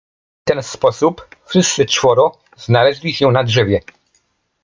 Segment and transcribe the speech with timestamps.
[0.45, 3.79] W ten sposób wszyscy czworo znaleźli się na drzewie.